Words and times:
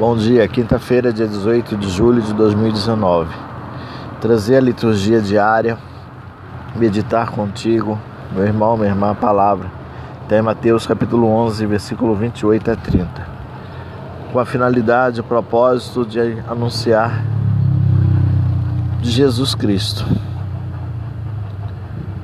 Bom 0.00 0.16
dia, 0.16 0.48
quinta-feira, 0.48 1.12
dia 1.12 1.26
18 1.28 1.76
de 1.76 1.90
julho 1.90 2.22
de 2.22 2.32
2019. 2.32 3.28
Trazer 4.18 4.56
a 4.56 4.60
liturgia 4.60 5.20
diária, 5.20 5.76
meditar 6.74 7.30
contigo, 7.30 8.00
meu 8.32 8.46
irmão, 8.46 8.78
minha 8.78 8.88
irmã, 8.88 9.10
a 9.10 9.14
palavra. 9.14 9.70
Em 10.30 10.40
Mateus 10.40 10.86
capítulo 10.86 11.26
11, 11.26 11.66
versículo 11.66 12.14
28 12.14 12.70
a 12.70 12.76
30. 12.76 13.28
Com 14.32 14.38
a 14.38 14.46
finalidade, 14.46 15.20
o 15.20 15.24
propósito 15.24 16.06
de 16.06 16.18
anunciar 16.48 17.22
de 19.02 19.10
Jesus 19.10 19.54
Cristo. 19.54 20.06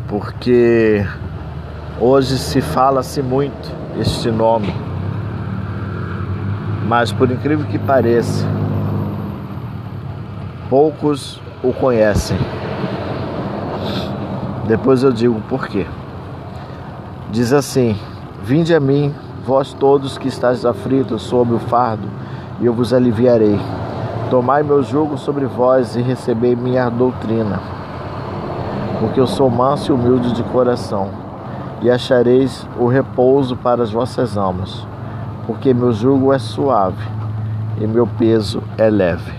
Porque 0.09 1.05
hoje 2.01 2.39
se 2.39 2.63
fala-se 2.63 3.21
muito 3.21 3.71
este 4.01 4.31
nome 4.31 4.96
mas 6.87 7.13
por 7.13 7.31
incrível 7.31 7.67
que 7.67 7.79
pareça, 7.79 8.47
poucos 10.71 11.41
o 11.63 11.73
conhecem. 11.73 12.39
Depois 14.69 15.03
eu 15.03 15.13
digo 15.13 15.41
por 15.49 15.67
quê. 15.67 15.87
Diz 17.31 17.53
assim: 17.53 17.97
Vinde 18.43 18.75
a 18.75 18.79
mim, 18.79 19.13
vós 19.45 19.73
todos 19.73 20.17
que 20.17 20.29
estáis 20.29 20.65
aflitos 20.65 21.23
sob 21.23 21.55
o 21.55 21.59
fardo, 21.59 22.09
e 22.61 22.67
eu 22.67 22.73
vos 22.73 22.93
aliviarei. 22.93 23.59
Tomai 24.31 24.63
meu 24.63 24.83
jugo 24.83 25.19
sobre 25.19 25.45
vós 25.45 25.97
e 25.97 26.03
recebei 26.03 26.55
minha 26.55 26.89
doutrina, 26.89 27.61
porque 29.01 29.21
eu 29.21 29.27
sou 29.27 29.51
manso 29.51 29.91
e 29.91 29.95
humilde 29.95 30.33
de 30.33 30.43
coração, 30.45 31.11
e 31.83 31.91
achareis 31.91 32.67
o 32.79 32.87
repouso 32.87 33.57
para 33.57 33.83
as 33.83 33.91
vossas 33.91 34.37
almas 34.37 34.87
porque 35.47 35.73
meu 35.73 35.93
jugo 35.93 36.33
é 36.33 36.39
suave 36.39 37.03
e 37.81 37.87
meu 37.87 38.07
peso 38.07 38.63
é 38.77 38.91
leve. 38.91 39.33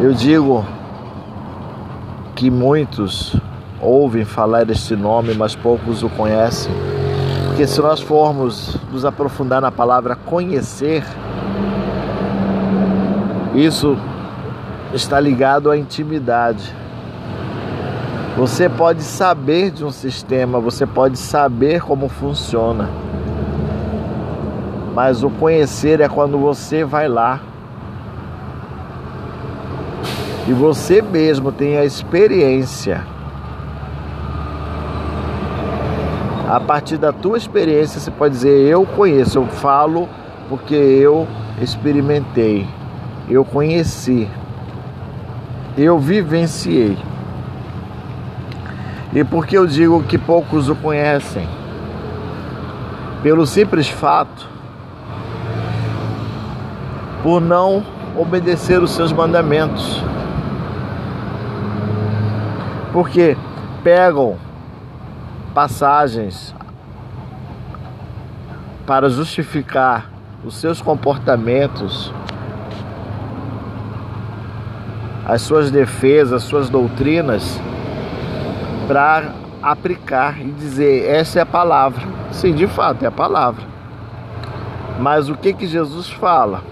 Eu 0.00 0.12
digo 0.14 0.64
que 2.34 2.50
muitos 2.50 3.36
ouvem 3.80 4.24
falar 4.24 4.68
este 4.70 4.96
nome, 4.96 5.34
mas 5.34 5.54
poucos 5.54 6.02
o 6.02 6.08
conhecem. 6.08 6.72
Porque 7.46 7.66
se 7.66 7.80
nós 7.80 8.00
formos 8.00 8.76
nos 8.90 9.04
aprofundar 9.04 9.60
na 9.60 9.70
palavra 9.70 10.16
conhecer, 10.16 11.04
isso 13.54 13.96
está 14.94 15.20
ligado 15.20 15.70
à 15.70 15.76
intimidade. 15.76 16.74
Você 18.36 18.68
pode 18.68 19.02
saber 19.02 19.70
de 19.70 19.84
um 19.84 19.90
sistema, 19.90 20.60
você 20.60 20.86
pode 20.86 21.18
saber 21.18 21.82
como 21.82 22.08
funciona. 22.08 22.88
Mas 24.94 25.22
o 25.22 25.30
conhecer 25.30 26.00
é 26.00 26.08
quando 26.08 26.38
você 26.38 26.84
vai 26.84 27.08
lá 27.08 27.40
e 30.46 30.52
você 30.52 31.02
mesmo 31.02 31.52
tem 31.52 31.76
a 31.76 31.84
experiência. 31.84 33.04
A 36.48 36.58
partir 36.58 36.98
da 36.98 37.12
tua 37.12 37.36
experiência, 37.36 38.00
você 38.00 38.10
pode 38.10 38.34
dizer: 38.34 38.68
Eu 38.68 38.84
conheço, 38.84 39.38
eu 39.38 39.46
falo 39.46 40.08
porque 40.48 40.74
eu 40.74 41.26
experimentei, 41.60 42.66
eu 43.28 43.44
conheci, 43.44 44.28
eu 45.76 45.98
vivenciei. 45.98 46.96
E 49.12 49.24
por 49.24 49.44
que 49.44 49.58
eu 49.58 49.66
digo 49.66 50.04
que 50.04 50.16
poucos 50.16 50.68
o 50.68 50.76
conhecem? 50.76 51.48
Pelo 53.22 53.44
simples 53.44 53.88
fato 53.88 54.48
por 57.22 57.40
não 57.40 57.84
obedecer 58.16 58.80
os 58.80 58.92
seus 58.92 59.12
mandamentos. 59.12 60.02
Porque 62.92 63.36
pegam 63.82 64.36
passagens 65.52 66.54
para 68.86 69.10
justificar 69.10 70.08
os 70.44 70.54
seus 70.54 70.80
comportamentos, 70.80 72.12
as 75.26 75.42
suas 75.42 75.70
defesas, 75.70 76.32
as 76.32 76.42
suas 76.44 76.68
doutrinas 76.68 77.60
para 78.90 79.34
aplicar 79.62 80.40
e 80.40 80.50
dizer 80.50 81.08
essa 81.08 81.38
é 81.38 81.42
a 81.42 81.46
palavra. 81.46 82.02
Sim, 82.32 82.52
de 82.52 82.66
fato 82.66 83.04
é 83.04 83.06
a 83.06 83.12
palavra. 83.12 83.62
Mas 84.98 85.28
o 85.28 85.36
que 85.36 85.52
que 85.52 85.64
Jesus 85.64 86.10
fala? 86.10 86.64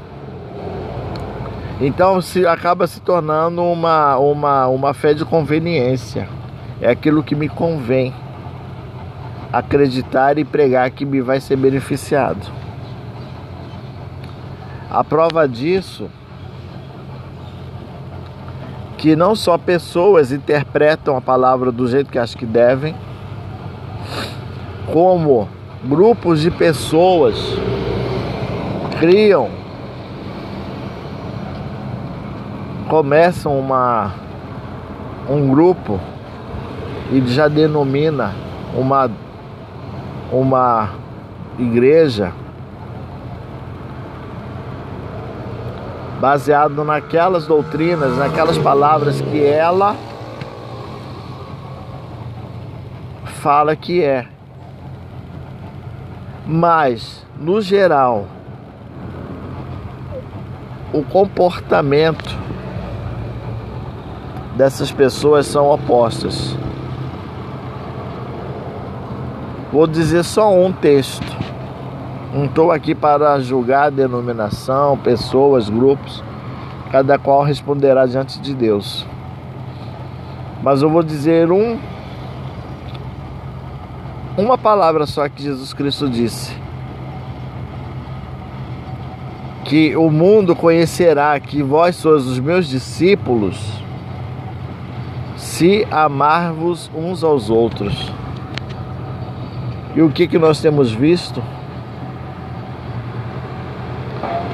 Então 1.80 2.20
se 2.20 2.44
acaba 2.44 2.88
se 2.88 3.00
tornando 3.00 3.62
uma, 3.62 4.16
uma, 4.16 4.66
uma 4.66 4.92
fé 4.94 5.14
de 5.14 5.24
conveniência. 5.24 6.28
É 6.80 6.90
aquilo 6.90 7.22
que 7.22 7.36
me 7.36 7.48
convém 7.48 8.12
acreditar 9.52 10.38
e 10.38 10.44
pregar 10.44 10.90
que 10.90 11.04
me 11.04 11.20
vai 11.20 11.40
ser 11.40 11.54
beneficiado. 11.54 12.50
A 14.90 15.04
prova 15.04 15.46
disso 15.46 16.10
que 18.98 19.14
não 19.14 19.36
só 19.36 19.56
pessoas 19.56 20.32
interpretam 20.32 21.16
a 21.16 21.20
palavra 21.20 21.70
do 21.70 21.86
jeito 21.86 22.10
que 22.10 22.18
acham 22.18 22.36
que 22.36 22.44
devem, 22.44 22.96
como 24.92 25.48
grupos 25.84 26.40
de 26.40 26.50
pessoas 26.50 27.36
criam, 28.98 29.48
começam 32.88 33.56
uma, 33.56 34.14
um 35.30 35.48
grupo 35.48 36.00
e 37.12 37.20
já 37.28 37.46
denomina 37.46 38.34
uma, 38.74 39.08
uma 40.32 40.90
igreja 41.56 42.32
baseado 46.20 46.84
naquelas 46.84 47.46
doutrinas, 47.46 48.16
naquelas 48.16 48.58
palavras 48.58 49.20
que 49.20 49.44
ela 49.44 49.96
fala 53.40 53.76
que 53.76 54.02
é. 54.02 54.26
Mas, 56.46 57.24
no 57.38 57.60
geral, 57.60 58.26
o 60.92 61.02
comportamento 61.04 62.36
dessas 64.56 64.90
pessoas 64.90 65.46
são 65.46 65.70
opostos. 65.70 66.56
Vou 69.70 69.86
dizer 69.86 70.24
só 70.24 70.52
um 70.52 70.72
texto. 70.72 71.37
Não 72.38 72.44
estou 72.44 72.70
aqui 72.70 72.94
para 72.94 73.40
julgar 73.40 73.90
denominação, 73.90 74.96
pessoas, 74.96 75.68
grupos, 75.68 76.22
cada 76.92 77.18
qual 77.18 77.42
responderá 77.42 78.06
diante 78.06 78.40
de 78.40 78.54
Deus. 78.54 79.04
Mas 80.62 80.80
eu 80.80 80.88
vou 80.88 81.02
dizer 81.02 81.50
um 81.50 81.76
uma 84.36 84.56
palavra 84.56 85.04
só 85.04 85.28
que 85.28 85.42
Jesus 85.42 85.72
Cristo 85.72 86.08
disse. 86.08 86.56
Que 89.64 89.96
o 89.96 90.08
mundo 90.08 90.54
conhecerá 90.54 91.40
que 91.40 91.60
vós 91.60 91.96
sois 91.96 92.24
os 92.24 92.38
meus 92.38 92.68
discípulos 92.68 93.82
se 95.36 95.84
amar-vos 95.90 96.88
uns 96.94 97.24
aos 97.24 97.50
outros. 97.50 98.12
E 99.96 100.00
o 100.00 100.08
que, 100.08 100.28
que 100.28 100.38
nós 100.38 100.60
temos 100.60 100.92
visto? 100.92 101.42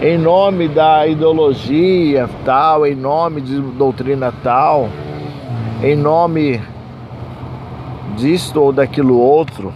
Em 0.05 0.19
nome 0.19 0.69
da 0.69 1.06
ideologia 1.06 2.29
tal, 2.45 2.87
em 2.87 2.95
nome 2.95 3.41
de 3.41 3.59
doutrina 3.59 4.31
tal, 4.43 4.91
em 5.83 5.97
nome 5.97 6.61
disto 8.15 8.61
ou 8.61 8.71
daquilo 8.71 9.19
outro, 9.19 9.73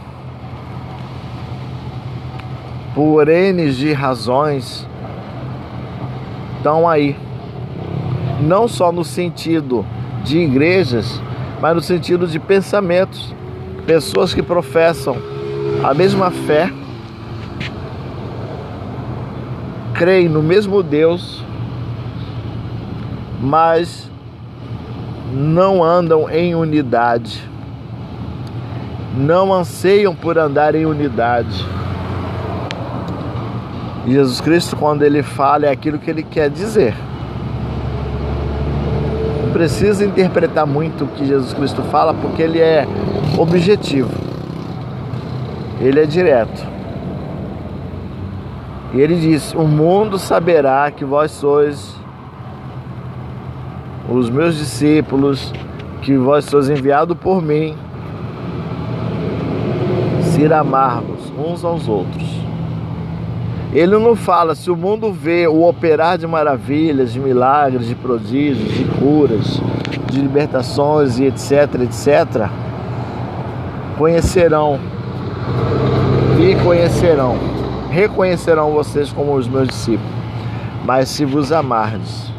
por 2.95 3.27
N 3.27 3.73
de 3.73 3.95
razões, 3.95 4.87
estão 6.59 6.87
aí. 6.87 7.17
Não 8.43 8.69
só 8.69 8.93
no 8.93 9.05
sentido 9.05 9.83
de 10.25 10.41
igrejas, 10.41 11.23
mas 11.59 11.75
no 11.75 11.81
sentido 11.81 12.27
de 12.27 12.39
pensamentos. 12.39 13.35
Pessoas 13.87 14.35
que 14.35 14.43
professam 14.43 15.17
a 15.83 15.95
mesma 15.95 16.31
fé 16.31 16.71
creem 19.99 20.29
no 20.29 20.41
mesmo 20.41 20.81
Deus, 20.81 21.45
mas 23.41 24.09
não 25.33 25.83
andam 25.83 26.31
em 26.31 26.55
unidade, 26.55 27.43
não 29.17 29.53
anseiam 29.53 30.15
por 30.15 30.39
andar 30.39 30.77
em 30.77 30.87
unidade. 30.87 31.67
Jesus 34.07 34.41
Cristo, 34.41 34.77
quando 34.77 35.03
ele 35.03 35.21
fala, 35.21 35.67
é 35.67 35.71
aquilo 35.71 35.99
que 35.99 36.09
ele 36.09 36.23
quer 36.23 36.49
dizer. 36.49 36.95
Não 39.45 39.53
precisa 39.53 40.05
interpretar 40.05 40.65
muito 40.65 41.05
o 41.05 41.09
que 41.09 41.27
Jesus 41.27 41.53
Cristo 41.53 41.83
fala, 41.83 42.15
porque 42.15 42.41
ele 42.41 42.61
é 42.61 42.87
objetivo. 43.37 44.13
Ele 45.81 45.99
é 45.99 46.07
direto. 46.07 46.78
E 48.93 49.01
ele 49.01 49.17
diz: 49.17 49.55
O 49.55 49.65
mundo 49.65 50.19
saberá 50.19 50.91
que 50.91 51.05
vós 51.05 51.31
sois 51.31 51.95
os 54.09 54.31
meus 54.31 54.57
discípulos, 54.57 55.53
que 56.01 56.17
vós 56.17 56.47
sois 56.47 56.71
enviado 56.71 57.15
por 57.15 57.43
mim, 57.43 57.77
se 60.23 60.53
amarmos 60.53 61.31
uns 61.37 61.65
aos 61.65 61.89
outros. 61.89 62.39
Ele 63.73 63.99
não 63.99 64.17
fala 64.17 64.55
se 64.55 64.71
o 64.71 64.77
mundo 64.77 65.13
vê 65.13 65.47
o 65.47 65.69
operar 65.69 66.17
de 66.17 66.27
maravilhas, 66.27 67.13
de 67.13 67.21
milagres, 67.21 67.87
de 67.87 67.95
prodígios, 67.95 68.73
de 68.73 68.85
curas, 68.99 69.61
de 70.11 70.21
libertações 70.21 71.19
e 71.19 71.25
etc, 71.25 71.75
etc, 71.83 72.49
conhecerão 73.99 74.81
e 76.41 76.55
conhecerão, 76.65 77.37
reconhecerão 77.91 78.73
vocês 78.73 79.13
como 79.13 79.35
os 79.35 79.49
meus 79.49 79.69
discípulos. 79.69 80.13
Mas 80.85 81.09
se 81.09 81.25
vos 81.25 81.53
amardes, 81.53 82.33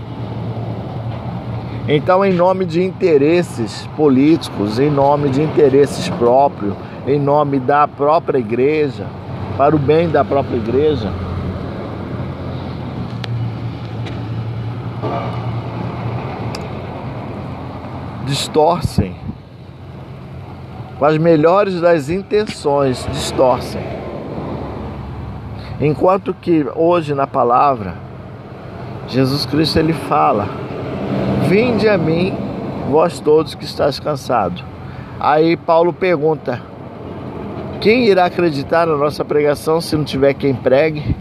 então, 1.91 2.23
em 2.23 2.31
nome 2.31 2.65
de 2.65 2.83
interesses 2.83 3.87
políticos, 3.97 4.77
em 4.77 4.91
nome 4.91 5.27
de 5.29 5.41
interesses 5.41 6.07
próprios, 6.07 6.75
em 7.07 7.19
nome 7.19 7.59
da 7.59 7.87
própria 7.87 8.37
igreja, 8.37 9.07
para 9.57 9.75
o 9.75 9.79
bem 9.79 10.07
da 10.07 10.23
própria 10.23 10.57
igreja, 10.57 11.11
distorcem, 18.23 19.15
com 20.99 21.05
as 21.05 21.17
melhores 21.17 21.81
das 21.81 22.07
intenções, 22.11 23.03
distorcem. 23.11 23.81
Enquanto 25.79 26.33
que 26.33 26.65
hoje 26.75 27.13
na 27.13 27.25
palavra, 27.25 27.95
Jesus 29.07 29.45
Cristo 29.45 29.79
ele 29.79 29.93
fala 29.93 30.47
Vinde 31.49 31.89
a 31.89 31.97
mim, 31.97 32.31
vós 32.91 33.19
todos 33.19 33.55
que 33.55 33.65
estáis 33.65 33.99
cansados. 33.99 34.63
Aí 35.19 35.57
Paulo 35.57 35.91
pergunta: 35.91 36.61
Quem 37.81 38.05
irá 38.05 38.25
acreditar 38.25 38.85
na 38.85 38.95
nossa 38.95 39.25
pregação 39.25 39.81
se 39.81 39.95
não 39.95 40.03
tiver 40.03 40.35
quem 40.35 40.53
pregue? 40.53 41.15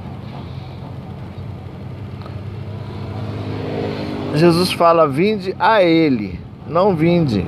Jesus 4.34 4.70
fala: 4.70 5.08
Vinde 5.08 5.56
a 5.58 5.82
Ele, 5.82 6.38
não 6.66 6.94
vinde 6.94 7.46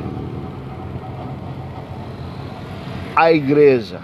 a 3.15 3.31
igreja. 3.31 4.01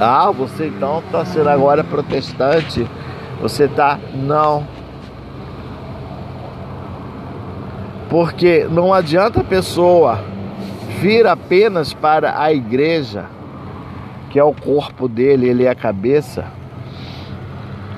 Ah, 0.00 0.30
você 0.30 0.66
então 0.66 0.98
está 0.98 1.24
sendo 1.24 1.48
agora 1.48 1.84
protestante? 1.84 2.86
Você 3.40 3.64
está. 3.64 3.98
Não. 4.14 4.66
Porque 8.10 8.66
não 8.70 8.92
adianta 8.92 9.40
a 9.40 9.44
pessoa 9.44 10.18
vir 11.00 11.26
apenas 11.26 11.92
para 11.92 12.40
a 12.40 12.52
igreja, 12.52 13.26
que 14.30 14.38
é 14.38 14.44
o 14.44 14.52
corpo 14.52 15.08
dele, 15.08 15.48
ele 15.48 15.64
é 15.64 15.70
a 15.70 15.74
cabeça, 15.74 16.46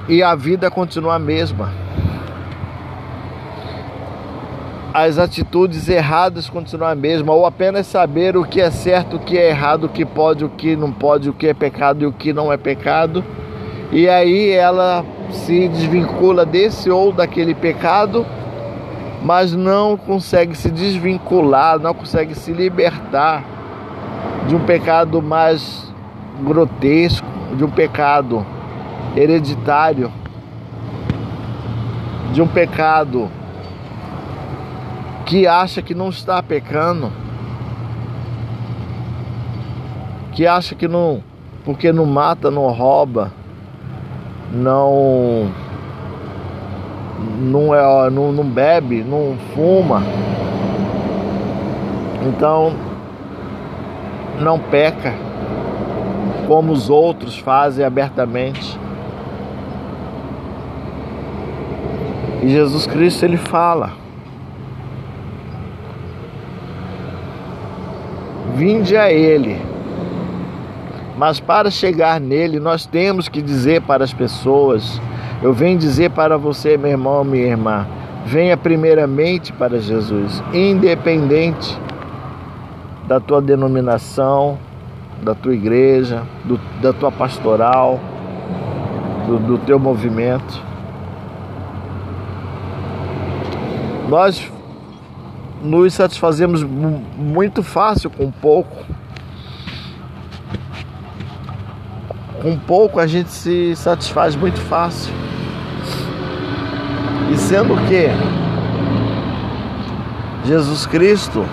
e 0.09 0.23
a 0.23 0.35
vida 0.35 0.71
continua 0.71 1.15
a 1.15 1.19
mesma. 1.19 1.86
As 4.99 5.19
atitudes 5.19 5.91
erradas 5.91 6.49
continuam 6.49 6.91
a 6.91 6.95
mesma, 6.95 7.31
ou 7.31 7.45
apenas 7.45 7.87
saber 7.87 8.35
o 8.35 8.47
que 8.47 8.63
é 8.63 8.71
certo, 8.71 9.17
o 9.17 9.19
que 9.19 9.37
é 9.37 9.51
errado, 9.51 9.85
o 9.85 9.89
que 9.91 10.07
pode, 10.07 10.43
o 10.43 10.49
que 10.49 10.75
não 10.75 10.91
pode, 10.91 11.29
o 11.29 11.35
que 11.35 11.49
é 11.49 11.53
pecado 11.53 12.03
e 12.03 12.07
o 12.07 12.13
que 12.13 12.33
não 12.33 12.51
é 12.51 12.57
pecado. 12.57 13.23
E 13.93 14.09
aí 14.09 14.53
ela 14.53 15.05
se 15.31 15.69
desvincula 15.69 16.47
desse 16.47 16.89
ou 16.89 17.13
daquele 17.13 17.55
pecado 17.55 18.25
mas 19.23 19.53
não 19.53 19.99
consegue 19.99 20.57
se 20.57 20.71
desvincular, 20.71 21.79
não 21.79 21.93
consegue 21.93 22.35
se 22.35 22.53
libertar 22.53 23.45
de 24.47 24.57
um 24.57 24.61
pecado 24.61 25.21
mais 25.21 25.93
grotesco, 26.41 27.27
de 27.55 27.65
um 27.65 27.71
pecado 27.71 28.47
hereditário, 29.15 30.11
de 32.33 32.41
um 32.41 32.47
pecado 32.47 33.29
que 35.27 35.45
acha 35.45 35.83
que 35.83 35.93
não 35.93 36.09
está 36.09 36.41
pecando, 36.41 37.13
que 40.33 40.47
acha 40.47 40.77
que 40.77 40.87
não, 40.87 41.21
porque 41.65 41.93
não 41.93 42.07
mata, 42.07 42.49
não 42.49 42.71
rouba, 42.71 43.33
não 44.53 45.51
não, 47.41 47.75
é, 47.75 48.09
não, 48.09 48.31
não 48.31 48.45
bebe, 48.45 49.03
não 49.03 49.37
fuma, 49.53 50.01
então 52.23 52.73
não 54.41 54.61
peca 54.61 55.13
como 56.47 56.73
os 56.73 56.89
outros 56.89 57.37
fazem 57.37 57.85
abertamente. 57.85 58.79
E 62.43 62.49
Jesus 62.49 62.87
Cristo 62.87 63.25
ele 63.25 63.37
fala: 63.37 64.06
Vinde 68.57 68.97
a 68.97 69.13
Ele. 69.13 69.57
Mas 71.17 71.39
para 71.41 71.71
chegar 71.71 72.21
nele, 72.21 72.59
nós 72.59 72.85
temos 72.85 73.29
que 73.29 73.41
dizer 73.41 73.81
para 73.83 74.05
as 74.05 74.13
pessoas 74.13 75.01
eu 75.43 75.53
venho 75.53 75.79
dizer 75.79 76.11
para 76.11 76.39
você, 76.39 76.79
meu 76.79 76.91
irmão, 76.91 77.23
minha 77.23 77.47
irmã, 77.47 77.87
venha 78.25 78.57
primeiramente 78.57 79.53
para 79.53 79.79
Jesus, 79.79 80.43
independente 80.53 81.79
da 83.07 83.21
tua 83.21 83.43
denominação, 83.43 84.59
da 85.23 85.35
tua 85.35 85.55
igreja, 85.55 86.23
do, 86.45 86.59
da 86.81 86.93
tua 86.93 87.13
pastoral, 87.13 88.01
do, 89.27 89.39
do 89.39 89.59
teu 89.59 89.79
movimento. 89.79 90.63
Nós 94.09 94.51
nos 95.63 95.95
satisfazemos 95.95 96.63
muito 96.63 97.63
fácil 97.63 98.11
com 98.11 98.31
pouco. 98.31 98.85
Com 102.43 102.59
pouco 102.59 103.01
a 103.01 103.07
gente 103.07 103.31
se 103.31 103.75
satisfaz 103.77 104.37
muito 104.37 104.61
fácil. 104.61 105.13
E 107.33 107.37
sendo 107.37 107.77
que 107.89 108.09
Jesus 110.47 110.87
Cristo 110.87 111.45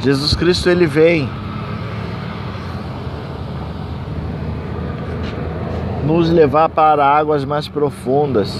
Jesus 0.00 0.34
Cristo 0.34 0.70
ele 0.70 0.86
vem 0.86 1.28
nos 6.06 6.30
levar 6.30 6.68
para 6.70 7.06
águas 7.06 7.44
mais 7.44 7.68
profundas. 7.68 8.50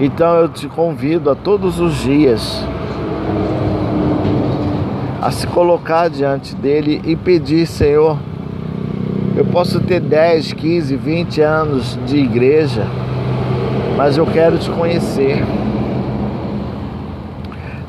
Então 0.00 0.36
eu 0.36 0.48
te 0.48 0.68
convido 0.68 1.28
a 1.30 1.34
todos 1.34 1.80
os 1.80 1.96
dias 1.96 2.64
a 5.20 5.30
se 5.32 5.46
colocar 5.48 6.08
diante 6.08 6.54
dele 6.54 7.02
e 7.04 7.16
pedir, 7.16 7.66
Senhor, 7.66 8.16
eu 9.36 9.44
posso 9.44 9.80
ter 9.80 10.00
10, 10.00 10.52
15, 10.52 10.96
20 10.96 11.40
anos 11.40 11.98
de 12.06 12.16
igreja, 12.18 12.86
mas 13.96 14.16
eu 14.16 14.24
quero 14.24 14.56
te 14.56 14.70
conhecer. 14.70 15.44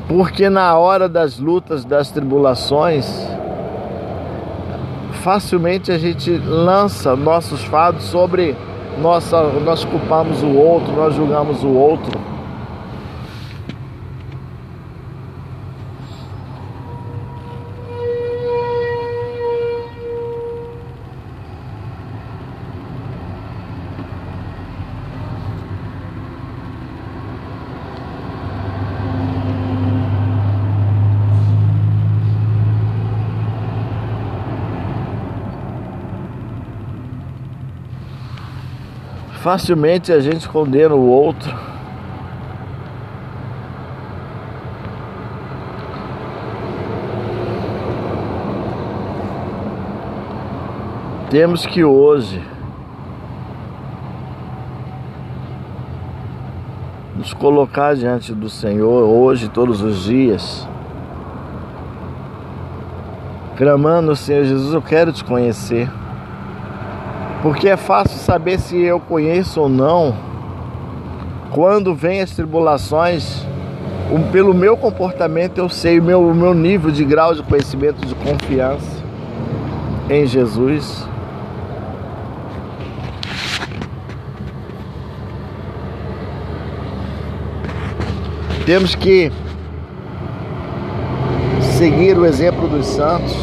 Porque 0.08 0.50
na 0.50 0.76
hora 0.76 1.08
das 1.08 1.38
lutas, 1.38 1.84
das 1.84 2.10
tribulações, 2.10 3.06
facilmente 5.22 5.92
a 5.92 5.98
gente 5.98 6.30
lança 6.30 7.14
nossos 7.14 7.62
fados 7.62 8.02
sobre 8.04 8.56
nossa, 8.98 9.42
nós 9.64 9.84
culpamos 9.84 10.42
o 10.42 10.48
outro, 10.56 10.92
nós 10.94 11.14
julgamos 11.14 11.62
o 11.62 11.68
outro. 11.68 12.18
Facilmente 39.42 40.12
a 40.12 40.20
gente 40.20 40.46
condena 40.46 40.94
o 40.94 41.08
outro. 41.08 41.56
Temos 51.30 51.64
que 51.64 51.82
hoje 51.82 52.42
nos 57.16 57.32
colocar 57.32 57.94
diante 57.94 58.34
do 58.34 58.50
Senhor, 58.50 59.04
hoje, 59.04 59.48
todos 59.48 59.80
os 59.80 60.04
dias, 60.04 60.68
clamando, 63.56 64.14
Senhor 64.14 64.44
Jesus, 64.44 64.74
eu 64.74 64.82
quero 64.82 65.12
te 65.12 65.24
conhecer. 65.24 65.88
Porque 67.42 67.68
é 67.68 67.76
fácil 67.76 68.18
saber 68.18 68.58
se 68.58 68.78
eu 68.78 69.00
conheço 69.00 69.60
ou 69.60 69.68
não 69.68 70.14
quando 71.50 71.94
vem 71.94 72.20
as 72.20 72.30
tribulações. 72.30 73.46
Pelo 74.32 74.52
meu 74.52 74.76
comportamento 74.76 75.58
eu 75.58 75.68
sei 75.68 76.00
o 76.00 76.02
meu, 76.02 76.20
o 76.20 76.34
meu 76.34 76.52
nível 76.52 76.90
de 76.90 77.04
grau 77.04 77.34
de 77.34 77.42
conhecimento, 77.42 78.04
de 78.04 78.14
confiança 78.14 79.00
em 80.08 80.26
Jesus. 80.26 81.08
Temos 88.66 88.94
que 88.94 89.32
seguir 91.78 92.18
o 92.18 92.26
exemplo 92.26 92.68
dos 92.68 92.86
santos, 92.86 93.34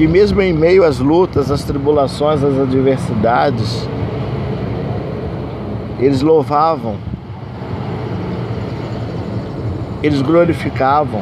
que 0.00 0.08
mesmo 0.08 0.40
em 0.40 0.50
meio 0.50 0.82
às 0.82 0.98
lutas, 0.98 1.50
às 1.50 1.62
tribulações, 1.62 2.42
às 2.42 2.58
adversidades, 2.58 3.86
eles 5.98 6.22
louvavam, 6.22 6.96
eles 10.02 10.22
glorificavam, 10.22 11.20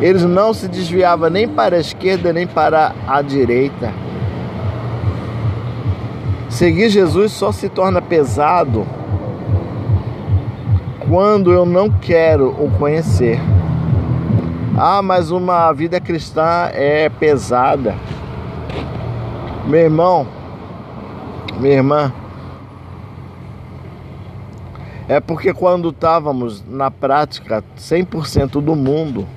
eles 0.00 0.24
não 0.24 0.54
se 0.54 0.66
desviavam 0.66 1.28
nem 1.28 1.46
para 1.46 1.76
a 1.76 1.78
esquerda 1.78 2.32
nem 2.32 2.46
para 2.46 2.94
a 3.06 3.20
direita. 3.20 3.92
Seguir 6.48 6.88
Jesus 6.88 7.32
só 7.32 7.52
se 7.52 7.68
torna 7.68 8.00
pesado 8.00 8.86
quando 11.06 11.52
eu 11.52 11.66
não 11.66 11.90
quero 11.90 12.48
o 12.48 12.70
conhecer. 12.78 13.38
Ah, 14.82 15.02
mas 15.02 15.30
uma 15.30 15.70
vida 15.74 16.00
cristã 16.00 16.70
é 16.72 17.10
pesada. 17.10 17.94
Meu 19.66 19.80
irmão, 19.80 20.26
minha 21.58 21.74
irmã, 21.74 22.10
é 25.06 25.20
porque 25.20 25.52
quando 25.52 25.90
estávamos 25.90 26.64
na 26.66 26.90
prática 26.90 27.62
100% 27.76 28.52
do 28.62 28.74
mundo, 28.74 29.28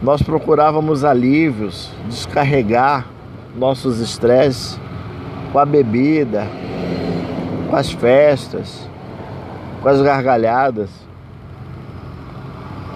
nós 0.00 0.22
procurávamos 0.22 1.04
alívios, 1.04 1.90
descarregar 2.06 3.06
nossos 3.54 4.00
estresses 4.00 4.80
com 5.52 5.58
a 5.58 5.66
bebida, 5.66 6.46
com 7.68 7.76
as 7.76 7.92
festas, 7.92 8.88
com 9.82 9.90
as 9.90 10.00
gargalhadas. 10.00 11.07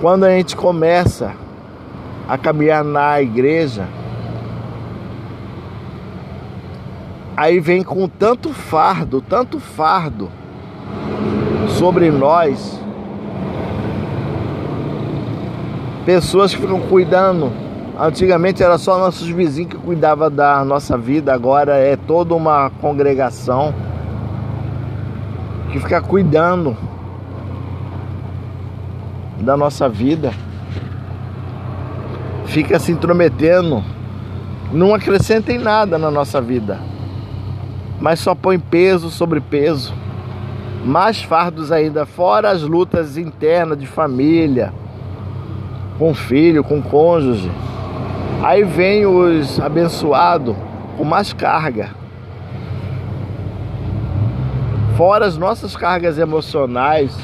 Quando 0.02 0.24
a 0.24 0.30
gente 0.30 0.56
começa 0.56 1.32
a 2.28 2.36
caminhar 2.36 2.82
na 2.82 3.22
igreja, 3.22 3.86
aí 7.36 7.60
vem 7.60 7.84
com 7.84 8.08
tanto 8.08 8.52
fardo, 8.52 9.20
tanto 9.20 9.60
fardo 9.60 10.28
sobre 11.68 12.10
nós. 12.10 12.80
Pessoas 16.04 16.52
que 16.52 16.60
ficam 16.60 16.80
cuidando. 16.80 17.52
Antigamente 17.96 18.60
era 18.60 18.78
só 18.78 18.98
nossos 18.98 19.28
vizinhos 19.28 19.70
que 19.70 19.78
cuidavam 19.78 20.28
da 20.28 20.64
nossa 20.64 20.98
vida, 20.98 21.32
agora 21.32 21.76
é 21.76 21.94
toda 21.94 22.34
uma 22.34 22.70
congregação 22.80 23.72
que 25.70 25.78
fica 25.78 26.00
cuidando 26.02 26.76
da 29.42 29.56
nossa 29.56 29.88
vida, 29.88 30.32
fica 32.46 32.78
se 32.78 32.92
intrometendo, 32.92 33.82
não 34.72 34.94
acrescenta 34.94 35.52
em 35.52 35.58
nada 35.58 35.98
na 35.98 36.10
nossa 36.10 36.40
vida, 36.40 36.78
mas 38.00 38.20
só 38.20 38.34
põe 38.34 38.58
peso 38.58 39.10
sobre 39.10 39.40
peso, 39.40 39.92
mais 40.84 41.20
fardos 41.20 41.70
ainda, 41.70 42.06
fora 42.06 42.50
as 42.50 42.62
lutas 42.62 43.16
internas 43.18 43.78
de 43.78 43.86
família, 43.86 44.72
com 45.98 46.14
filho, 46.14 46.64
com 46.64 46.80
cônjuge. 46.80 47.50
Aí 48.42 48.64
vem 48.64 49.06
os 49.06 49.60
abençoados 49.60 50.56
com 50.96 51.04
mais 51.04 51.32
carga 51.32 52.02
fora 55.02 55.26
as 55.26 55.36
nossas 55.36 55.74
cargas 55.76 56.18
emocionais, 56.18 57.16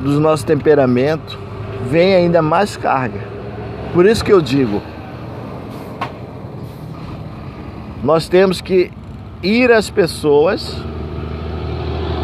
dos 0.00 0.18
nossos 0.18 0.44
temperamentos, 0.44 1.38
vem 1.88 2.14
ainda 2.14 2.42
mais 2.42 2.76
carga. 2.76 3.20
Por 3.92 4.06
isso 4.06 4.24
que 4.24 4.32
eu 4.32 4.40
digo, 4.40 4.80
nós 8.02 8.28
temos 8.28 8.60
que 8.60 8.90
ir 9.42 9.70
às 9.70 9.90
pessoas 9.90 10.76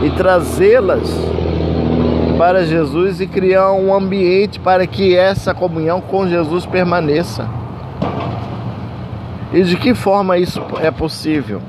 e 0.03 0.11
trazê-las 0.11 1.11
para 2.39 2.65
Jesus 2.65 3.21
e 3.21 3.27
criar 3.27 3.73
um 3.73 3.95
ambiente 3.95 4.61
para 4.61 4.87
que 4.87 5.17
essa 5.17 5.55
comunhão 5.55 6.01
com 6.01 6.29
Jesus 6.29 6.67
permaneça. 6.67 7.49
E 9.53 9.63
de 9.63 9.77
que 9.77 9.95
forma 9.95 10.37
isso 10.37 10.63
é 10.83 10.91
possível? 10.91 11.63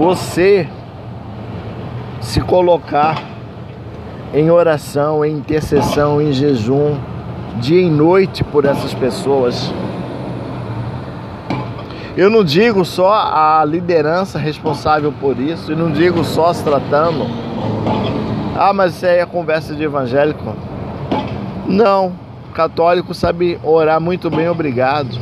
você 0.00 0.66
se 2.30 2.40
colocar 2.40 3.20
em 4.32 4.52
oração, 4.52 5.24
em 5.24 5.32
intercessão, 5.32 6.22
em 6.22 6.32
jejum, 6.32 6.96
dia 7.56 7.82
e 7.82 7.90
noite 7.90 8.44
por 8.44 8.64
essas 8.64 8.94
pessoas. 8.94 9.74
Eu 12.16 12.30
não 12.30 12.44
digo 12.44 12.84
só 12.84 13.12
a 13.12 13.64
liderança 13.66 14.38
responsável 14.38 15.10
por 15.10 15.40
isso, 15.40 15.72
e 15.72 15.74
não 15.74 15.90
digo 15.90 16.22
só 16.22 16.52
se 16.52 16.62
tratando. 16.62 17.26
Ah, 18.56 18.72
mas 18.72 18.94
isso 18.94 19.06
aí 19.06 19.18
é 19.18 19.26
conversa 19.26 19.74
de 19.74 19.82
evangélico. 19.82 20.54
Não, 21.66 22.12
católico 22.54 23.12
sabe 23.12 23.58
orar 23.64 24.00
muito 24.00 24.30
bem, 24.30 24.48
obrigado. 24.48 25.18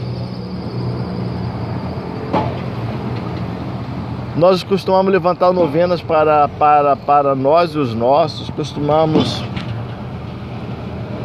Nós 4.38 4.62
costumamos 4.62 5.12
levantar 5.12 5.52
novenas 5.52 6.00
para, 6.00 6.46
para, 6.46 6.94
para 6.94 7.34
nós 7.34 7.74
e 7.74 7.78
os 7.78 7.92
nossos, 7.92 8.48
costumamos 8.50 9.42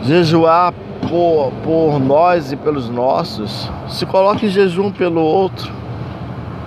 jejuar 0.02 0.74
por, 1.08 1.52
por 1.64 2.00
nós 2.00 2.52
e 2.52 2.56
pelos 2.56 2.90
nossos. 2.90 3.70
Se 3.88 4.04
coloque 4.08 4.48
em 4.48 4.50
jejum 4.50 4.92
pelo 4.92 5.22
outro. 5.22 5.72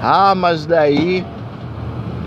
Ah, 0.01 0.37
mas 0.37 0.65
daí 0.65 1.27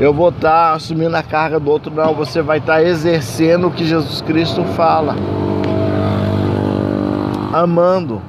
eu 0.02 0.14
vou 0.14 0.28
estar 0.28 0.74
assumindo 0.74 1.16
a 1.16 1.24
carga 1.24 1.58
do 1.58 1.72
outro. 1.72 1.90
Não, 1.90 2.14
você 2.14 2.42
vai 2.42 2.58
estar 2.58 2.84
exercendo 2.84 3.68
o 3.68 3.72
que 3.72 3.86
Jesus 3.86 4.20
Cristo 4.20 4.66
fala. 4.76 5.16
Amando. 7.54 8.22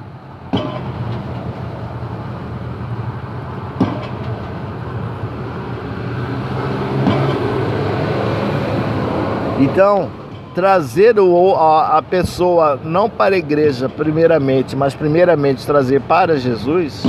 Então, 9.61 10.09
trazer 10.55 11.21
o, 11.21 11.55
a, 11.55 11.99
a 11.99 12.03
pessoa 12.03 12.81
não 12.83 13.11
para 13.11 13.35
a 13.35 13.39
igreja, 13.39 13.91
primeiramente, 13.91 14.75
mas 14.75 14.95
primeiramente 14.95 15.67
trazer 15.67 16.01
para 16.01 16.39
Jesus, 16.39 17.05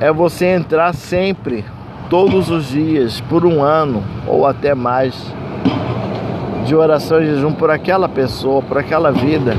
é 0.00 0.12
você 0.12 0.46
entrar 0.46 0.94
sempre, 0.94 1.64
todos 2.08 2.48
os 2.48 2.68
dias, 2.68 3.20
por 3.22 3.44
um 3.44 3.60
ano 3.60 4.04
ou 4.24 4.46
até 4.46 4.72
mais, 4.72 5.34
de 6.64 6.76
oração 6.76 7.20
e 7.20 7.26
jejum 7.26 7.52
por 7.52 7.72
aquela 7.72 8.08
pessoa, 8.08 8.62
por 8.62 8.78
aquela 8.78 9.10
vida. 9.10 9.56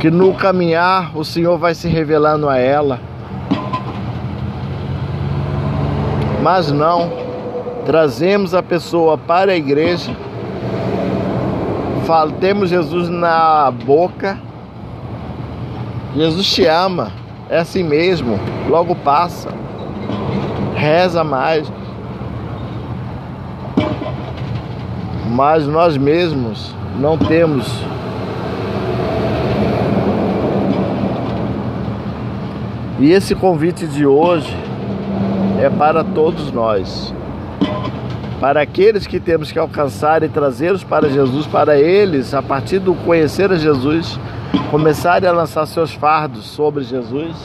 Que 0.00 0.10
no 0.10 0.32
caminhar 0.32 1.14
o 1.14 1.22
Senhor 1.22 1.58
vai 1.58 1.74
se 1.74 1.86
revelando 1.86 2.48
a 2.48 2.56
ela. 2.56 2.98
Mas 6.42 6.72
não 6.72 7.17
trazemos 7.88 8.54
a 8.54 8.62
pessoa 8.62 9.16
para 9.16 9.52
a 9.52 9.56
igreja, 9.56 10.14
temos 12.38 12.68
Jesus 12.68 13.08
na 13.08 13.70
boca, 13.70 14.38
Jesus 16.14 16.52
te 16.52 16.66
ama, 16.66 17.10
é 17.48 17.56
assim 17.56 17.82
mesmo, 17.82 18.38
logo 18.68 18.94
passa. 18.94 19.48
Reza 20.76 21.24
mais. 21.24 21.72
Mas 25.30 25.66
nós 25.66 25.96
mesmos 25.96 26.74
não 27.00 27.16
temos 27.16 27.66
E 33.00 33.12
esse 33.12 33.34
convite 33.34 33.86
de 33.86 34.04
hoje 34.04 34.54
é 35.58 35.70
para 35.70 36.04
todos 36.04 36.52
nós. 36.52 37.14
Para 38.40 38.60
aqueles 38.62 39.06
que 39.06 39.18
temos 39.18 39.50
que 39.50 39.58
alcançar 39.58 40.22
e 40.22 40.28
trazê-los 40.28 40.84
para 40.84 41.08
Jesus, 41.08 41.46
para 41.46 41.76
eles, 41.78 42.32
a 42.34 42.40
partir 42.40 42.78
do 42.78 42.94
conhecer 42.94 43.50
a 43.50 43.56
Jesus, 43.56 44.18
começarem 44.70 45.28
a 45.28 45.32
lançar 45.32 45.66
seus 45.66 45.92
fardos 45.92 46.44
sobre 46.46 46.84
Jesus. 46.84 47.36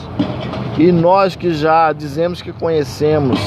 E 0.78 0.92
nós 0.92 1.36
que 1.36 1.52
já 1.52 1.92
dizemos 1.92 2.44
que 2.44 2.52
conhecemos, 2.52 3.40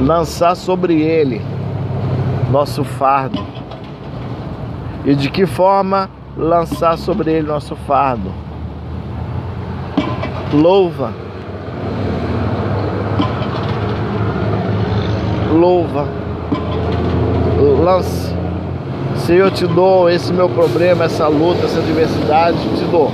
lançar 0.00 0.54
sobre 0.54 1.00
ele 1.00 1.42
nosso 2.52 2.84
fardo. 2.84 3.44
E 5.04 5.14
de 5.14 5.28
que 5.28 5.44
forma 5.44 6.08
lançar 6.36 6.96
sobre 6.96 7.32
ele 7.32 7.48
nosso 7.48 7.74
fardo? 7.74 8.32
Louva. 10.52 11.23
Louva. 15.54 16.08
Lance. 17.80 18.34
Se 19.16 19.34
eu 19.34 19.50
te 19.50 19.66
dou 19.66 20.10
esse 20.10 20.32
meu 20.32 20.48
problema, 20.48 21.04
essa 21.04 21.28
luta, 21.28 21.64
essa 21.64 21.78
adversidade, 21.78 22.58
te 22.76 22.84
dou. 22.84 23.12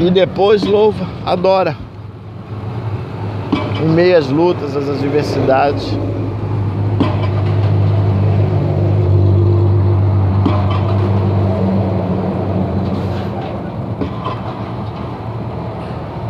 E 0.00 0.10
depois 0.10 0.62
louva, 0.62 1.06
adora. 1.26 1.76
Em 3.82 3.88
meio 3.88 4.16
às 4.16 4.28
lutas, 4.28 4.74
às 4.74 4.88
adversidades. 4.88 5.92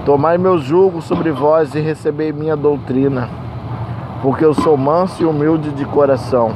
Tomai 0.04 0.38
meu 0.38 0.56
jugo 0.56 1.02
sobre 1.02 1.30
vós 1.30 1.74
e 1.74 1.80
recebei 1.80 2.32
minha 2.32 2.56
doutrina, 2.56 3.28
porque 4.22 4.42
eu 4.42 4.54
sou 4.54 4.76
manso 4.76 5.22
e 5.22 5.26
humilde 5.26 5.70
de 5.72 5.84
coração, 5.84 6.52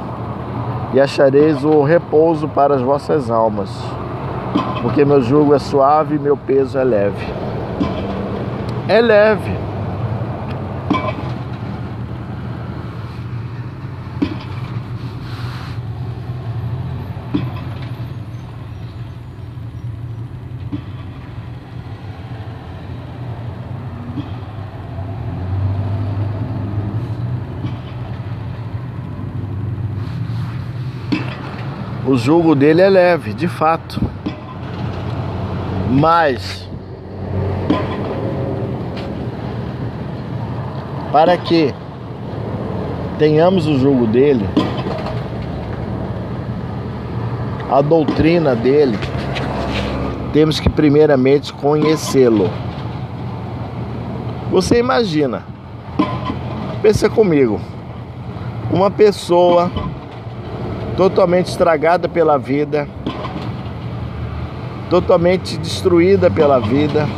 e 0.95 1.01
achareis 1.01 1.63
o 1.63 1.83
repouso 1.83 2.49
para 2.49 2.75
as 2.75 2.81
vossas 2.81 3.31
almas, 3.31 3.71
porque 4.81 5.05
meu 5.05 5.21
jugo 5.21 5.55
é 5.55 5.59
suave 5.59 6.17
e 6.17 6.19
meu 6.19 6.39
peso 6.39 6.79
é 6.79 6.85
leve. 6.85 7.27
É 8.89 9.01
leve. 9.01 9.74
O 32.15 32.17
jugo 32.17 32.55
dele 32.55 32.81
é 32.81 32.89
leve, 32.89 33.35
de 33.35 33.49
fato. 33.49 34.01
Mas 35.91 36.71
para 41.11 41.37
que 41.37 41.75
tenhamos 43.19 43.67
o 43.67 43.81
jugo 43.81 44.07
dele, 44.07 44.49
a 47.69 47.83
doutrina 47.83 48.55
dele, 48.55 48.97
temos 50.33 50.61
que 50.61 50.71
primeiramente 50.71 51.53
conhecê-lo. 51.53 52.49
Você 54.53 54.79
imagina, 54.79 55.45
pensa 56.81 57.11
comigo, 57.11 57.61
uma 58.71 58.89
pessoa 58.89 59.69
totalmente 60.97 61.47
estragada 61.47 62.09
pela 62.09 62.39
vida, 62.39 62.89
totalmente 64.89 65.57
destruída 65.59 66.31
pela 66.31 66.61
vida, 66.61 67.09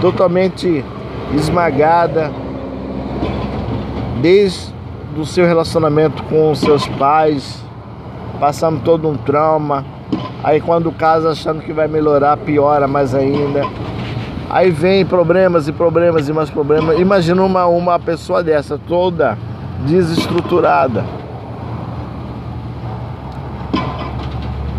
totalmente 0.00 0.84
esmagada 1.34 2.30
desde 4.20 4.72
o 5.16 5.26
seu 5.26 5.46
relacionamento 5.46 6.22
com 6.24 6.54
seus 6.54 6.86
pais, 6.86 7.62
passando 8.38 8.80
todo 8.82 9.08
um 9.08 9.16
trauma. 9.16 9.84
Aí 10.42 10.60
quando 10.60 10.92
casa 10.92 11.30
achando 11.30 11.62
que 11.62 11.72
vai 11.72 11.88
melhorar, 11.88 12.36
piora 12.36 12.86
mais 12.86 13.14
ainda. 13.14 13.62
Aí 14.50 14.70
vem 14.70 15.04
problemas 15.04 15.66
e 15.66 15.72
problemas 15.72 16.28
e 16.28 16.32
mais 16.32 16.50
problemas. 16.50 17.00
Imagina 17.00 17.42
uma, 17.42 17.66
uma 17.66 17.98
pessoa 17.98 18.42
dessa 18.44 18.78
toda 18.78 19.36
desestruturada. 19.84 21.04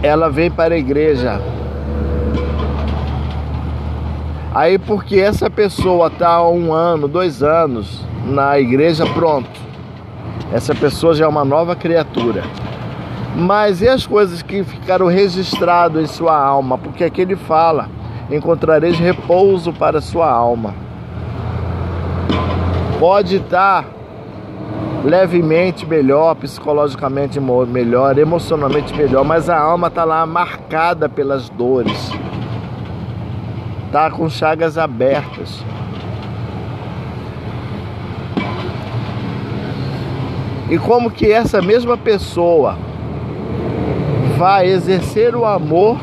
Ela 0.02 0.30
vem 0.30 0.52
para 0.52 0.76
a 0.76 0.78
igreja. 0.78 1.42
Aí 4.54 4.78
porque 4.78 5.20
essa 5.20 5.50
pessoa 5.50 6.08
está 6.08 6.30
há 6.30 6.50
um 6.50 6.72
ano, 6.72 7.08
dois 7.08 7.44
anos 7.44 8.06
na 8.26 8.60
igreja, 8.60 9.06
pronto. 9.06 9.50
Essa 10.54 10.74
pessoa 10.74 11.14
já 11.14 11.26
é 11.26 11.28
uma 11.28 11.44
nova 11.44 11.76
criatura. 11.76 12.44
Mas 13.36 13.82
e 13.82 13.90
as 13.90 14.08
coisas 14.08 14.42
que 14.42 14.64
ficaram 14.64 15.08
registradas 15.08 16.02
em 16.02 16.08
sua 16.08 16.38
alma? 16.38 16.78
Porque 16.78 17.04
aqui 17.04 17.22
ele 17.22 17.36
fala: 17.36 17.90
encontrareis 18.32 18.98
repouso 18.98 19.74
para 19.74 20.00
sua 20.00 20.30
alma. 20.30 20.74
Pode 22.98 23.36
estar 23.38 23.86
levemente 25.06 25.86
melhor, 25.86 26.34
psicologicamente 26.36 27.40
melhor, 27.40 28.18
emocionalmente 28.18 28.92
melhor, 28.96 29.24
mas 29.24 29.52
a 29.52 29.58
alma 29.58 29.88
está 29.88 30.04
lá 30.04 30.26
marcada 30.26 31.08
pelas 31.08 31.48
dores, 31.48 32.12
tá 33.92 34.10
com 34.10 34.28
chagas 34.28 34.80
abertas. 34.80 35.64
E 40.72 40.80
como 40.80 41.12
que 41.12 41.32
essa 41.32 41.62
mesma 41.62 41.96
pessoa 41.96 42.76
vai 44.40 44.66
exercer 44.66 45.36
o 45.36 45.46
amor 45.46 46.00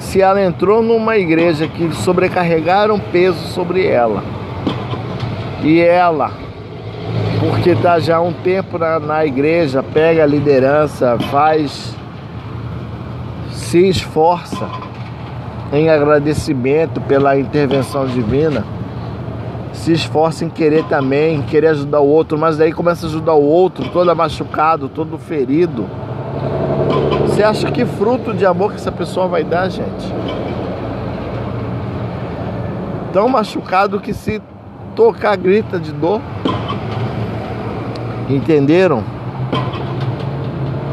se 0.00 0.20
ela 0.20 0.42
entrou 0.42 0.82
numa 0.82 1.16
igreja 1.16 1.68
que 1.68 1.92
sobrecarregaram 1.94 2.98
peso 2.98 3.46
sobre 3.54 3.86
ela? 3.86 4.24
E 5.62 5.80
ela 5.80 6.47
porque 7.38 7.70
está 7.70 8.00
já 8.00 8.20
um 8.20 8.32
tempo 8.32 8.78
na, 8.78 8.98
na 8.98 9.24
igreja, 9.24 9.82
pega 9.82 10.24
a 10.24 10.26
liderança, 10.26 11.16
faz, 11.30 11.94
se 13.52 13.88
esforça 13.88 14.68
em 15.72 15.88
agradecimento 15.88 17.00
pela 17.02 17.38
intervenção 17.38 18.06
divina, 18.06 18.64
se 19.72 19.92
esforça 19.92 20.44
em 20.44 20.48
querer 20.48 20.84
também, 20.84 21.42
querer 21.42 21.68
ajudar 21.68 22.00
o 22.00 22.08
outro, 22.08 22.36
mas 22.36 22.56
daí 22.56 22.72
começa 22.72 23.06
a 23.06 23.08
ajudar 23.08 23.34
o 23.34 23.44
outro, 23.44 23.88
todo 23.90 24.14
machucado, 24.16 24.88
todo 24.88 25.16
ferido. 25.18 25.86
Você 27.22 27.42
acha 27.42 27.70
que 27.70 27.84
fruto 27.84 28.34
de 28.34 28.44
amor 28.44 28.70
que 28.70 28.76
essa 28.76 28.90
pessoa 28.90 29.28
vai 29.28 29.44
dar, 29.44 29.68
gente? 29.68 30.12
Tão 33.12 33.28
machucado 33.28 34.00
que 34.00 34.12
se 34.12 34.42
tocar 34.96 35.36
grita 35.36 35.78
de 35.78 35.92
dor. 35.92 36.20
Entenderam? 38.28 39.02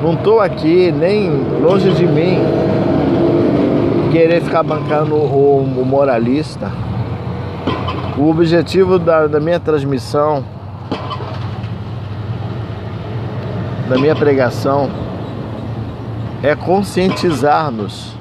Não 0.01 0.13
estou 0.13 0.39
aqui 0.39 0.91
nem 0.91 1.29
longe 1.61 1.91
de 1.91 2.05
mim 2.05 2.39
querer 4.11 4.41
ficar 4.41 4.63
bancando 4.63 5.15
o, 5.15 5.61
o 5.61 5.85
moralista. 5.85 6.71
O 8.17 8.29
objetivo 8.29 8.97
da, 8.97 9.27
da 9.27 9.41
minha 9.41 9.59
transmissão, 9.59 10.45
da 13.89 13.97
minha 13.97 14.15
pregação, 14.15 14.89
é 16.41 16.55
conscientizar-nos 16.55 18.15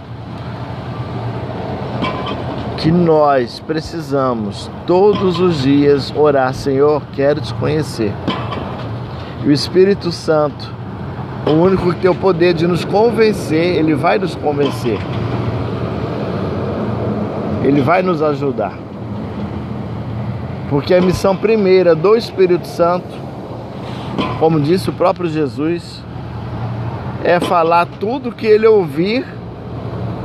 que 2.79 2.91
nós 2.91 3.61
precisamos 3.61 4.69
todos 4.87 5.39
os 5.39 5.63
dias 5.63 6.13
orar, 6.17 6.53
Senhor, 6.53 7.01
quero 7.13 7.41
te 7.41 7.55
conhecer. 7.55 8.13
O 9.47 9.51
Espírito 9.51 10.11
Santo, 10.11 10.73
o 11.47 11.51
único 11.51 11.93
que 11.93 12.01
tem 12.01 12.11
o 12.11 12.15
poder 12.15 12.55
de 12.55 12.67
nos 12.67 12.83
convencer, 12.83 13.77
ele 13.77 13.95
vai 13.95 14.19
nos 14.19 14.35
convencer. 14.35 14.99
Ele 17.63 17.83
vai 17.83 18.03
nos 18.03 18.23
ajudar. 18.23 18.73
Porque 20.71 20.95
a 20.95 21.01
missão 21.01 21.37
primeira 21.37 21.95
do 21.95 22.17
Espírito 22.17 22.67
Santo, 22.67 23.07
como 24.39 24.59
disse 24.59 24.89
o 24.89 24.95
próprio 24.95 25.29
Jesus, 25.29 26.03
é 27.23 27.39
falar 27.39 27.87
tudo 28.01 28.33
que 28.33 28.47
ele 28.47 28.67
ouvir 28.67 29.27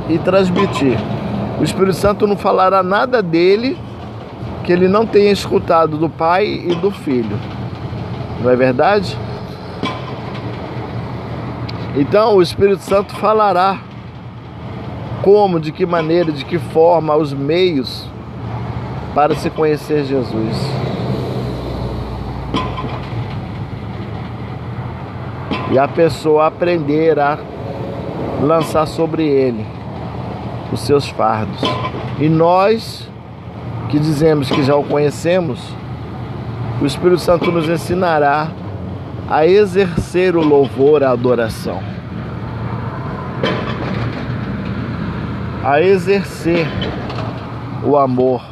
e 0.08 0.18
transmitir. 0.18 0.96
O 1.60 1.62
Espírito 1.62 1.92
Santo 1.92 2.26
não 2.26 2.38
falará 2.38 2.82
nada 2.82 3.22
dele 3.22 3.76
que 4.64 4.72
ele 4.72 4.88
não 4.88 5.04
tenha 5.04 5.30
escutado 5.30 5.98
do 5.98 6.08
Pai 6.08 6.46
e 6.46 6.74
do 6.74 6.90
Filho. 6.90 7.59
Não 8.40 8.50
é 8.50 8.56
verdade? 8.56 9.16
Então 11.96 12.36
o 12.36 12.42
Espírito 12.42 12.82
Santo 12.82 13.14
falará 13.16 13.78
como, 15.22 15.60
de 15.60 15.70
que 15.72 15.84
maneira, 15.84 16.32
de 16.32 16.44
que 16.44 16.58
forma, 16.58 17.14
os 17.16 17.32
meios 17.32 18.08
para 19.14 19.34
se 19.34 19.50
conhecer 19.50 20.04
Jesus. 20.04 20.56
E 25.70 25.78
a 25.78 25.86
pessoa 25.86 26.46
aprender 26.46 27.18
a 27.18 27.38
lançar 28.40 28.86
sobre 28.86 29.24
ele 29.26 29.64
os 30.72 30.80
seus 30.80 31.08
fardos. 31.08 31.60
E 32.18 32.28
nós 32.28 33.08
que 33.88 33.98
dizemos 33.98 34.50
que 34.50 34.62
já 34.62 34.74
o 34.76 34.84
conhecemos, 34.84 35.60
o 36.80 36.86
Espírito 36.86 37.20
Santo 37.20 37.52
nos 37.52 37.68
ensinará 37.68 38.48
a 39.28 39.46
exercer 39.46 40.34
o 40.34 40.42
louvor, 40.42 41.04
a 41.04 41.10
adoração. 41.10 41.80
A 45.62 45.80
exercer 45.82 46.66
o 47.84 47.98
amor. 47.98 48.42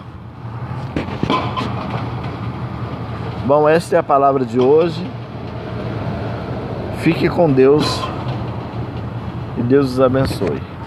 Bom, 3.47 3.67
esta 3.67 3.97
é 3.97 3.99
a 3.99 4.03
palavra 4.03 4.45
de 4.45 4.61
hoje. 4.61 5.05
Fique 6.99 7.31
com 7.31 7.51
Deus 7.51 8.03
e 9.57 9.62
Deus 9.62 9.93
os 9.93 10.01
abençoe. 10.01 10.78